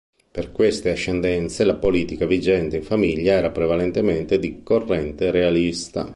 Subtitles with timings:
[0.31, 6.09] Per queste ascendenze, la politica vigente in famiglia era prevalentemente di corrente realista.